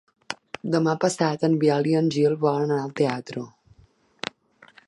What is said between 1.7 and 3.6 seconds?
i en Gil volen anar al teatre.